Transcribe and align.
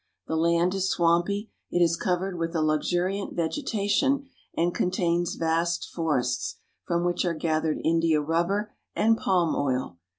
The 0.25 0.35
land 0.35 0.73
is 0.73 0.89
swampy; 0.89 1.51
it 1.69 1.79
is 1.79 1.95
covered 1.95 2.33
■ 2.35 2.39
with 2.39 2.55
a 2.55 2.61
luxuriant 2.63 3.35
vegetation 3.35 4.29
and 4.57 4.73
contains 4.73 5.35
vast 5.35 5.87
forests, 5.93 6.55
from 6.87 7.03
I 7.03 7.05
which 7.05 7.23
are 7.23 7.35
gathered 7.35 7.77
India 7.83 8.19
rubber 8.19 8.73
and 8.95 9.15
palm 9.15 9.55
oil. 9.55 9.99